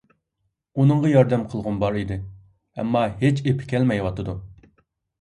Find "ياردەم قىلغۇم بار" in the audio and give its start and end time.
1.11-1.99